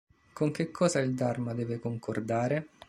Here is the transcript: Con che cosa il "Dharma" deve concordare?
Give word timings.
Con 0.33 0.49
che 0.49 0.71
cosa 0.71 0.97
il 0.99 1.13
"Dharma" 1.13 1.53
deve 1.53 1.77
concordare? 1.77 2.69